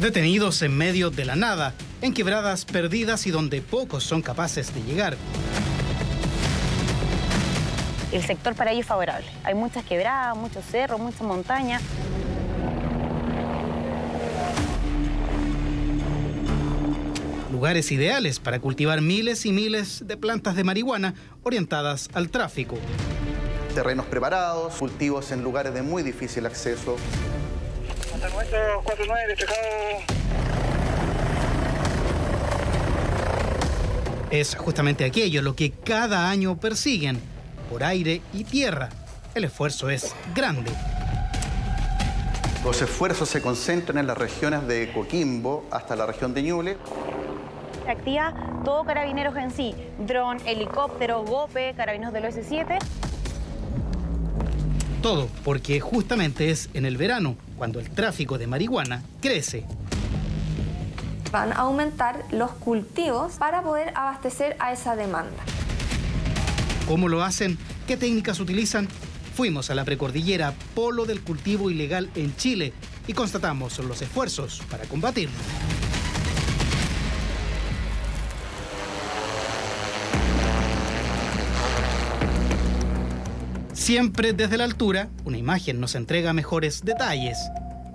[0.00, 4.82] Detenidos en medio de la nada, en quebradas perdidas y donde pocos son capaces de
[4.82, 5.14] llegar.
[8.10, 9.26] El sector para ello es favorable.
[9.44, 11.82] Hay muchas quebradas, muchos cerros, muchas montañas.
[17.52, 22.78] Lugares ideales para cultivar miles y miles de plantas de marihuana orientadas al tráfico.
[23.74, 26.96] Terrenos preparados, cultivos en lugares de muy difícil acceso.
[28.20, 29.60] Hasta el momento 49 despejado.
[34.30, 37.18] Es justamente aquello lo que cada año persiguen,
[37.70, 38.90] por aire y tierra.
[39.34, 40.70] El esfuerzo es grande.
[42.62, 46.76] Los esfuerzos se concentran en las regiones de Coquimbo hasta la región de Ñuble.
[47.86, 48.34] Se activa
[48.66, 52.76] todo carabineros en sí, dron, helicóptero, GOPE, carabineros del OS7.
[55.00, 59.66] Todo porque justamente es en el verano cuando el tráfico de marihuana crece.
[61.30, 65.42] Van a aumentar los cultivos para poder abastecer a esa demanda.
[66.88, 67.58] ¿Cómo lo hacen?
[67.86, 68.88] ¿Qué técnicas utilizan?
[69.34, 72.72] Fuimos a la precordillera polo del cultivo ilegal en Chile
[73.06, 75.36] y constatamos los esfuerzos para combatirlo.
[83.90, 87.36] Siempre desde la altura, una imagen nos entrega mejores detalles.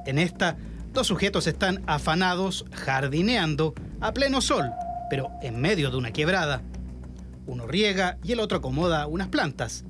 [0.05, 0.57] En esta,
[0.91, 4.71] dos sujetos están afanados jardineando a pleno sol,
[5.09, 6.61] pero en medio de una quebrada.
[7.47, 9.85] Uno riega y el otro acomoda unas plantas.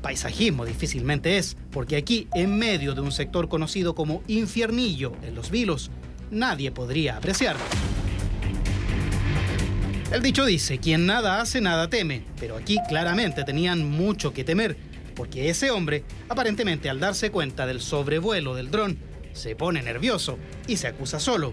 [0.00, 5.50] Paisajismo difícilmente es, porque aquí, en medio de un sector conocido como Infiernillo, en Los
[5.50, 5.90] Vilos,
[6.30, 7.64] nadie podría apreciarlo.
[10.10, 14.93] El dicho dice, quien nada hace, nada teme, pero aquí claramente tenían mucho que temer,
[15.14, 18.98] porque ese hombre, aparentemente al darse cuenta del sobrevuelo del dron,
[19.32, 21.52] se pone nervioso y se acusa solo.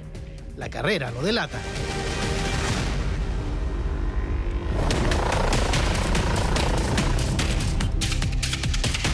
[0.57, 1.59] La carrera lo delata.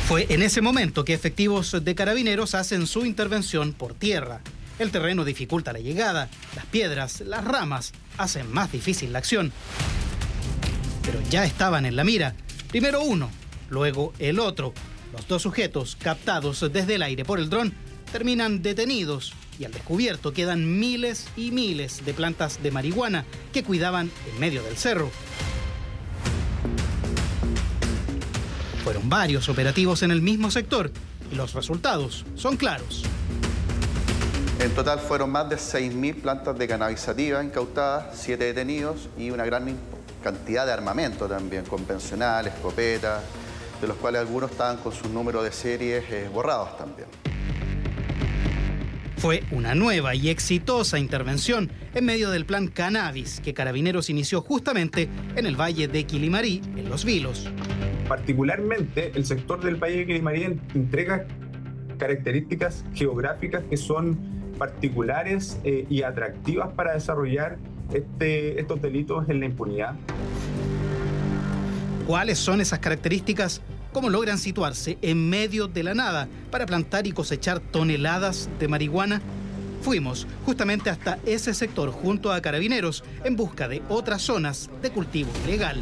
[0.08, 4.40] Fue en ese momento que efectivos de carabineros hacen su intervención por tierra.
[4.80, 9.52] El terreno dificulta la llegada, las piedras, las ramas hacen más difícil la acción.
[11.04, 12.36] Pero ya estaban en la mira.
[12.70, 13.30] Primero uno,
[13.70, 14.74] luego el otro.
[15.14, 17.74] Los dos sujetos captados desde el aire por el dron
[18.12, 24.12] terminan detenidos y al descubierto quedan miles y miles de plantas de marihuana que cuidaban
[24.32, 25.10] en medio del cerro.
[28.84, 30.92] Fueron varios operativos en el mismo sector
[31.32, 33.04] y los resultados son claros.
[34.60, 39.46] En total fueron más de 6.000 plantas de cannabis sativa incautadas, 7 detenidos y una
[39.46, 39.76] gran
[40.24, 43.22] cantidad de armamento también, convencional, escopetas,
[43.82, 47.08] de los cuales algunos estaban con sus números de series eh, borrados también.
[49.18, 55.10] Fue una nueva y exitosa intervención en medio del plan Cannabis que Carabineros inició justamente
[55.36, 57.50] en el valle de Quilimarí, en Los Vilos.
[58.08, 61.26] Particularmente, el sector del valle de Quilimarí entrega
[61.98, 67.58] características geográficas que son particulares eh, y atractivas para desarrollar
[67.94, 69.96] este, estos delitos en la impunidad.
[72.08, 73.62] ¿Cuáles son esas características?
[73.92, 79.22] ¿Cómo logran situarse en medio de la nada para plantar y cosechar toneladas de marihuana?
[79.82, 85.30] Fuimos justamente hasta ese sector junto a carabineros en busca de otras zonas de cultivo
[85.44, 85.82] ilegal.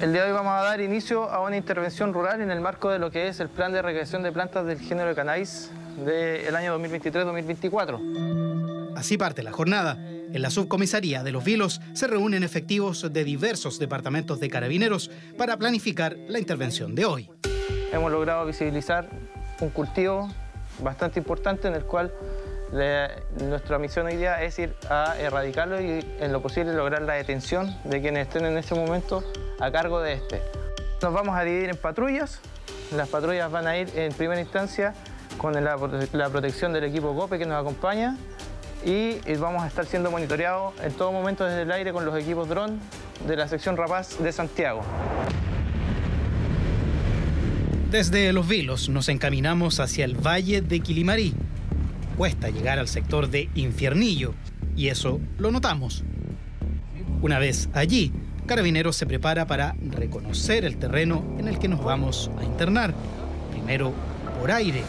[0.00, 2.90] El día de hoy vamos a dar inicio a una intervención rural en el marco
[2.90, 5.72] de lo que es el plan de recreación de plantas del género de cannabis
[6.06, 8.92] del año 2023-2024.
[8.96, 9.98] Así parte la jornada.
[10.34, 15.08] En la subcomisaría de Los Vilos se reúnen efectivos de diversos departamentos de carabineros
[15.38, 17.30] para planificar la intervención de hoy.
[17.92, 19.08] Hemos logrado visibilizar
[19.60, 20.28] un cultivo
[20.80, 22.12] bastante importante en el cual
[23.48, 27.72] nuestra misión hoy día es ir a erradicarlo y en lo posible lograr la detención
[27.84, 29.22] de quienes estén en este momento
[29.60, 30.42] a cargo de este.
[31.00, 32.40] Nos vamos a dividir en patrullas.
[32.90, 34.94] Las patrullas van a ir en primera instancia
[35.38, 35.76] con la,
[36.28, 38.16] protección del equipo GOPE que nos acompaña
[38.84, 42.48] y vamos a estar siendo monitoreados en todo momento desde el aire con los equipos
[42.48, 42.78] dron
[43.26, 44.82] de la sección Rapaz de Santiago.
[47.90, 51.34] Desde Los Vilos nos encaminamos hacia el valle de Quilimarí.
[52.18, 54.34] Cuesta llegar al sector de Infiernillo
[54.76, 56.04] y eso lo notamos.
[57.22, 58.12] Una vez allí,
[58.46, 62.92] Carabineros se prepara para reconocer el terreno en el que nos vamos a internar.
[63.52, 63.94] Primero
[64.38, 64.82] por aire.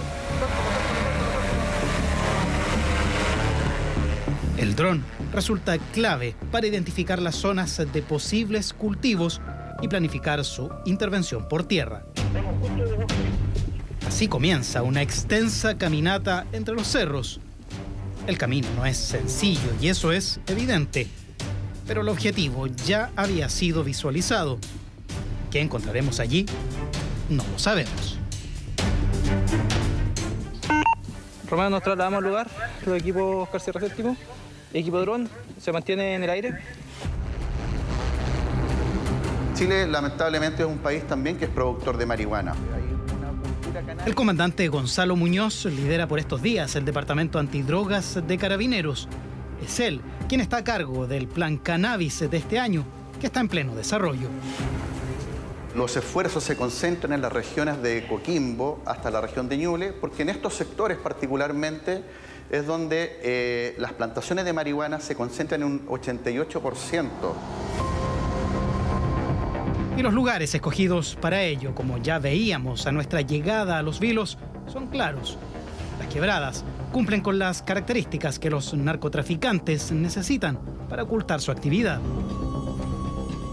[4.58, 5.04] El dron
[5.34, 9.42] resulta clave para identificar las zonas de posibles cultivos
[9.82, 12.06] y planificar su intervención por tierra.
[14.08, 17.42] Así comienza una extensa caminata entre los cerros.
[18.28, 21.08] El camino no es sencillo y eso es evidente,
[21.86, 24.58] pero el objetivo ya había sido visualizado.
[25.52, 26.46] ¿Qué encontraremos allí?
[27.30, 28.18] No lo sabemos.
[31.50, 32.48] Romano, nos trasladamos al lugar,
[32.86, 34.18] los equipos Séptimo,
[34.74, 35.30] equipo dron,
[35.60, 36.54] se mantiene en el aire.
[39.56, 42.54] Chile lamentablemente es un país también que es productor de marihuana.
[44.06, 49.08] El comandante Gonzalo Muñoz lidera por estos días el Departamento Antidrogas de Carabineros.
[49.64, 52.86] Es él quien está a cargo del plan Cannabis de este año,
[53.20, 54.28] que está en pleno desarrollo.
[55.76, 60.22] Los esfuerzos se concentran en las regiones de Coquimbo hasta la región de Ñuble, porque
[60.22, 62.04] en estos sectores particularmente
[62.56, 67.04] es donde eh, las plantaciones de marihuana se concentran en un 88%.
[69.98, 74.38] Y los lugares escogidos para ello, como ya veíamos a nuestra llegada a los vilos,
[74.68, 75.38] son claros.
[76.00, 80.60] Las quebradas cumplen con las características que los narcotraficantes necesitan
[80.90, 82.00] para ocultar su actividad.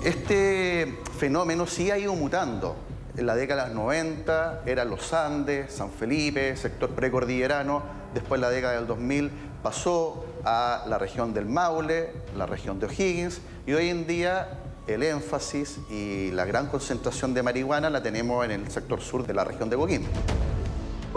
[0.04, 2.76] Este fenómeno sí ha ido mutando.
[3.16, 8.01] En la década de los 90 eran los Andes, San Felipe, sector precordillerano.
[8.14, 9.30] Después, la década del 2000,
[9.62, 13.40] pasó a la región del Maule, la región de O'Higgins.
[13.66, 18.50] Y hoy en día el énfasis y la gran concentración de marihuana la tenemos en
[18.50, 20.08] el sector sur de la región de Coquimbo.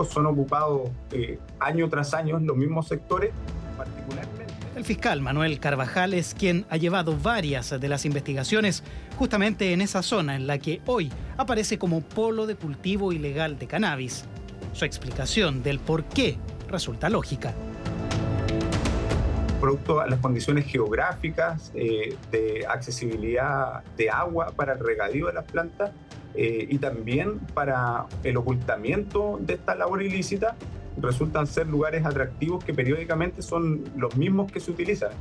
[0.10, 3.32] Son ocupados eh, año tras año en los mismos sectores,
[3.78, 4.54] particularmente.
[4.76, 8.84] El fiscal Manuel Carvajal es quien ha llevado varias de las investigaciones
[9.18, 13.68] justamente en esa zona en la que hoy aparece como polo de cultivo ilegal de
[13.68, 14.26] cannabis.
[14.74, 17.54] Su explicación del por qué resulta lógica
[19.66, 25.46] producto a las condiciones geográficas, eh, de accesibilidad de agua para el regadío de las
[25.46, 25.90] plantas
[26.36, 30.56] eh, y también para el ocultamiento de esta labor ilícita,
[31.02, 35.12] resultan ser lugares atractivos que periódicamente son los mismos que se utilizan.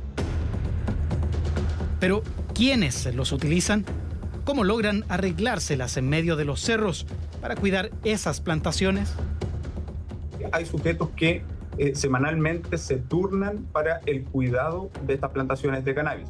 [1.99, 2.21] Pero,
[2.53, 3.83] ¿quiénes los utilizan?
[4.43, 7.07] ¿Cómo logran arreglárselas en medio de los cerros
[7.41, 9.15] para cuidar esas plantaciones?
[10.51, 11.43] Hay sujetos que
[11.77, 16.29] eh, semanalmente se turnan para el cuidado de estas plantaciones de cannabis.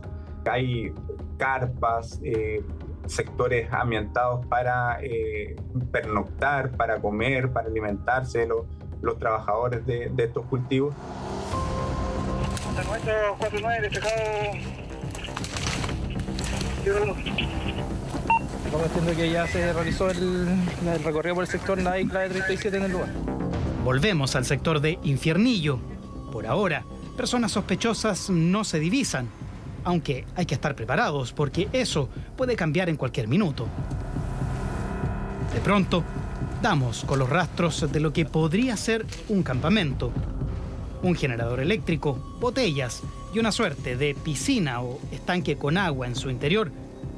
[0.50, 0.94] Hay
[1.38, 2.64] carpas, eh,
[3.06, 5.56] sectores ambientados para eh,
[5.92, 8.66] pernoctar, para comer, para alimentarse los,
[9.02, 10.96] los trabajadores de, de estos cultivos.
[18.66, 20.48] Estamos entiendo que ya se realizó el,
[20.86, 23.10] el recorrido por el sector NAI clave 37 en el lugar.
[23.86, 25.78] Volvemos al sector de Infiernillo.
[26.32, 26.84] Por ahora,
[27.16, 29.28] personas sospechosas no se divisan,
[29.84, 33.68] aunque hay que estar preparados porque eso puede cambiar en cualquier minuto.
[35.54, 36.04] De pronto,
[36.64, 40.12] damos con los rastros de lo que podría ser un campamento.
[41.04, 43.04] Un generador eléctrico, botellas
[43.36, 46.72] y una suerte de piscina o estanque con agua en su interior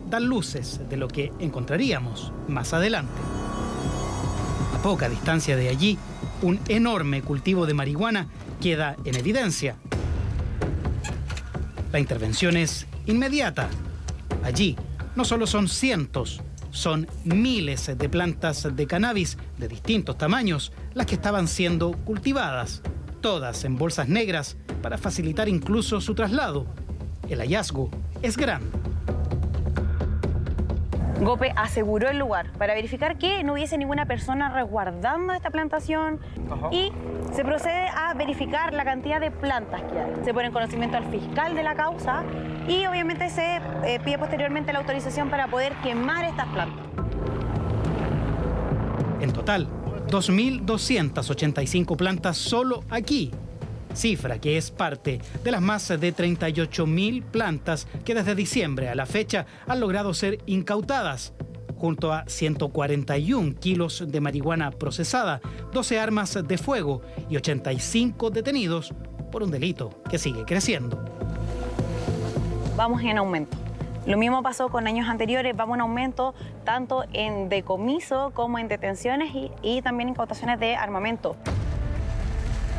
[0.09, 3.21] dan luces de lo que encontraríamos más adelante.
[4.75, 5.97] A poca distancia de allí,
[6.41, 8.27] un enorme cultivo de marihuana
[8.61, 9.75] queda en evidencia.
[11.91, 13.69] La intervención es inmediata.
[14.43, 14.75] Allí
[15.15, 16.41] no solo son cientos,
[16.71, 22.81] son miles de plantas de cannabis de distintos tamaños las que estaban siendo cultivadas,
[23.21, 26.67] todas en bolsas negras para facilitar incluso su traslado.
[27.29, 27.89] El hallazgo
[28.21, 28.67] es grande.
[31.19, 36.19] Gope aseguró el lugar para verificar que no hubiese ninguna persona resguardando esta plantación
[36.71, 36.91] y
[37.33, 40.11] se procede a verificar la cantidad de plantas que hay.
[40.23, 42.23] Se pone en conocimiento al fiscal de la causa
[42.67, 46.85] y obviamente se eh, pide posteriormente la autorización para poder quemar estas plantas.
[49.19, 49.67] En total,
[50.07, 53.31] 2.285 plantas solo aquí
[53.97, 59.05] cifra que es parte de las más de 38.000 plantas que desde diciembre a la
[59.05, 61.33] fecha han logrado ser incautadas
[61.77, 65.41] junto a 141 kilos de marihuana procesada,
[65.73, 68.93] 12 armas de fuego y 85 detenidos
[69.31, 71.03] por un delito que sigue creciendo.
[72.75, 73.57] Vamos en aumento.
[74.05, 79.35] Lo mismo pasó con años anteriores, vamos en aumento tanto en decomiso como en detenciones
[79.35, 81.35] y, y también incautaciones de armamento.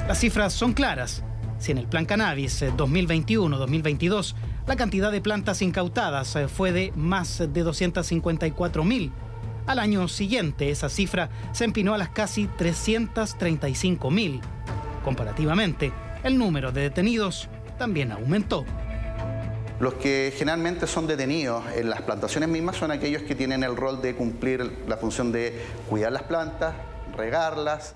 [0.08, 1.22] Las cifras son claras.
[1.58, 4.34] Si en el Plan Cannabis 2021-2022 eh,
[4.66, 9.12] la cantidad de plantas incautadas eh, fue de más de 254 mil,
[9.66, 14.40] al año siguiente esa cifra se empinó a las casi 335 mil.
[15.04, 15.92] Comparativamente,
[16.24, 18.64] el número de detenidos también aumentó.
[19.78, 24.00] Los que generalmente son detenidos en las plantaciones mismas son aquellos que tienen el rol
[24.00, 26.74] de cumplir la función de cuidar las plantas,
[27.14, 27.94] regarlas.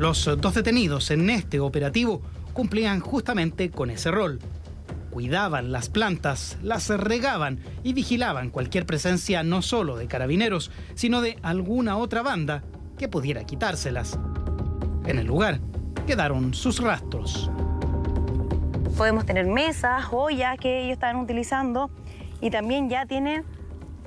[0.00, 2.22] Los dos detenidos en este operativo
[2.54, 4.38] cumplían justamente con ese rol.
[5.10, 11.38] Cuidaban las plantas, las regaban y vigilaban cualquier presencia no solo de carabineros, sino de
[11.42, 12.62] alguna otra banda
[12.96, 14.18] que pudiera quitárselas.
[15.04, 15.60] En el lugar
[16.06, 17.50] quedaron sus rastros.
[18.96, 21.90] Podemos tener mesas, ollas que ellos están utilizando
[22.40, 23.44] y también ya tienen,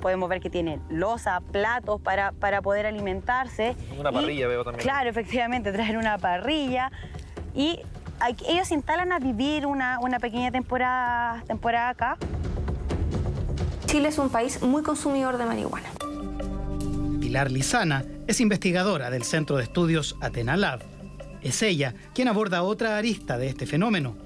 [0.04, 3.74] podemos ver que tienen losa, platos para, para poder alimentarse.
[3.98, 4.82] Una Y, parrilla veo también.
[4.82, 6.92] Claro, efectivamente, traen una parrilla
[7.54, 7.80] y
[8.20, 12.18] hay- ellos se instalan a vivir una, una pequeña temporada, temporada acá.
[13.86, 15.88] Chile es un país muy consumidor de marihuana.
[17.18, 20.80] Pilar Lizana es investigadora del Centro de Estudios Atenalab.
[21.40, 24.16] Es ella quien aborda otra arista de este fenómeno,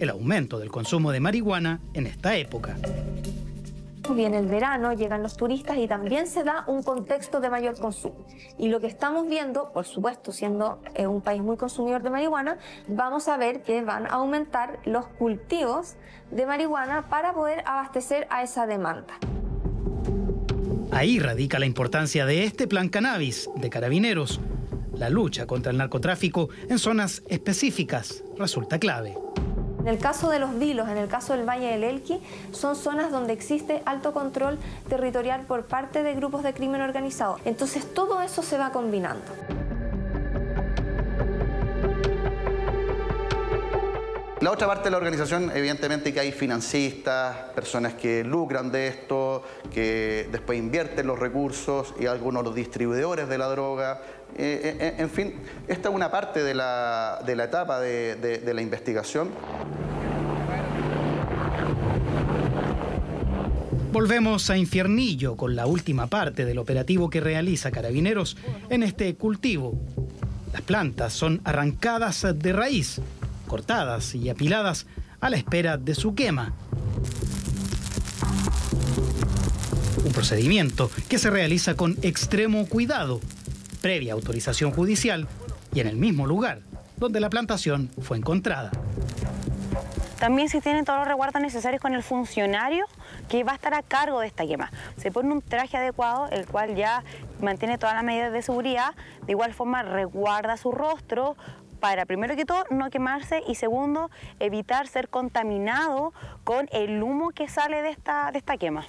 [0.00, 2.76] el aumento del consumo de marihuana en esta época.
[4.14, 8.26] Viene el verano, llegan los turistas y también se da un contexto de mayor consumo.
[8.58, 12.58] Y lo que estamos viendo, por supuesto, siendo eh, un país muy consumidor de marihuana,
[12.88, 15.94] vamos a ver que van a aumentar los cultivos
[16.30, 19.14] de marihuana para poder abastecer a esa demanda.
[20.90, 24.40] Ahí radica la importancia de este plan cannabis de carabineros.
[24.94, 29.16] La lucha contra el narcotráfico en zonas específicas resulta clave.
[29.80, 32.20] En el caso de los vilos, en el caso del Valle del Elqui,
[32.52, 34.58] son zonas donde existe alto control
[34.88, 37.38] territorial por parte de grupos de crimen organizado.
[37.44, 39.32] Entonces todo eso se va combinando.
[44.40, 49.42] La otra parte de la organización, evidentemente que hay financistas, personas que lucran de esto,
[49.74, 54.00] que después invierten los recursos y algunos los distribuidores de la droga.
[54.40, 55.34] Eh, eh, en fin,
[55.66, 59.30] esta es una parte de la, de la etapa de, de- de la investigación.
[63.92, 68.36] Volvemos a Infiernillo con la última parte del operativo que realiza Carabineros
[68.70, 69.80] en este cultivo.
[70.52, 73.00] Las plantas son arrancadas de raíz,
[73.46, 74.86] cortadas y apiladas
[75.20, 76.52] a la espera de su quema.
[80.04, 83.20] Un procedimiento que se realiza con extremo cuidado,
[83.80, 85.26] previa autorización judicial
[85.74, 86.60] y en el mismo lugar
[86.96, 88.70] donde la plantación fue encontrada.
[90.18, 92.86] También se tienen todos los resguardos necesarios con el funcionario
[93.28, 94.72] que va a estar a cargo de esta quema.
[94.96, 97.04] Se pone un traje adecuado, el cual ya
[97.40, 98.94] mantiene todas las medidas de seguridad,
[99.26, 101.36] de igual forma resguarda su rostro
[101.78, 107.48] para, primero que todo, no quemarse y segundo, evitar ser contaminado con el humo que
[107.48, 108.86] sale de esta, de esta quema.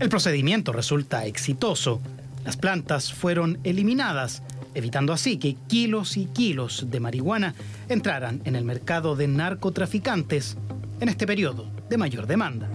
[0.00, 2.00] El procedimiento resulta exitoso.
[2.48, 4.42] Las plantas fueron eliminadas,
[4.74, 7.54] evitando así que kilos y kilos de marihuana
[7.90, 10.56] entraran en el mercado de narcotraficantes
[10.98, 12.66] en este periodo de mayor demanda.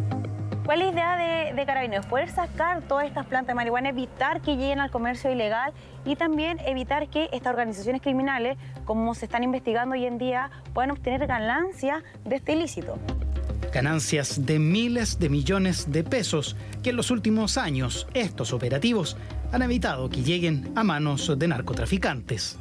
[0.64, 2.06] ¿Cuál es la idea de, de Carabineros?
[2.06, 5.74] Poder sacar todas estas plantas de marihuana, evitar que lleguen al comercio ilegal
[6.06, 10.92] y también evitar que estas organizaciones criminales, como se están investigando hoy en día, puedan
[10.92, 13.00] obtener ganancia de este ilícito.
[13.74, 19.18] Ganancias de miles de millones de pesos que en los últimos años estos operativos
[19.54, 22.58] han evitado que lleguen a manos de narcotraficantes.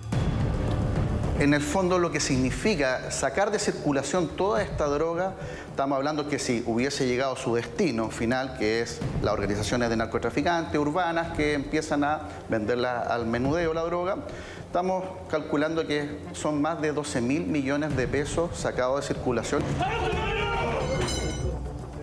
[1.38, 5.32] En el fondo lo que significa sacar de circulación toda esta droga,
[5.70, 9.96] estamos hablando que si hubiese llegado a su destino final, que es las organizaciones de
[9.96, 14.18] narcotraficantes urbanas que empiezan a venderla al menudeo la droga,
[14.66, 19.62] estamos calculando que son más de 12 mil millones de pesos sacados de circulación.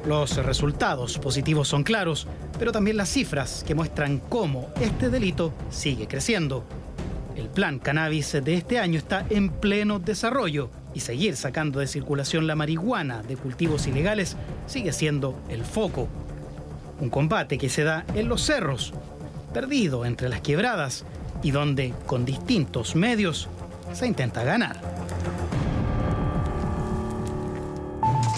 [0.09, 2.25] Los resultados positivos son claros,
[2.57, 6.63] pero también las cifras que muestran cómo este delito sigue creciendo.
[7.35, 12.47] El plan cannabis de este año está en pleno desarrollo y seguir sacando de circulación
[12.47, 14.35] la marihuana de cultivos ilegales
[14.65, 16.07] sigue siendo el foco.
[16.99, 18.95] Un combate que se da en los cerros,
[19.53, 21.05] perdido entre las quebradas
[21.43, 23.47] y donde con distintos medios
[23.93, 24.81] se intenta ganar.